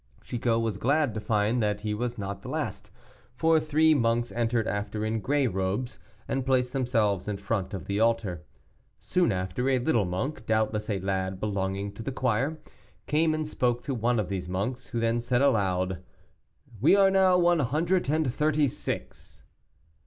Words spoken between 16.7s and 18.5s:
"We are now one hundred and